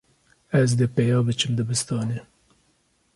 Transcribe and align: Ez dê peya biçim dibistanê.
Ez 0.59 0.69
dê 0.79 0.87
peya 0.95 1.19
biçim 1.27 1.51
dibistanê. 1.57 2.19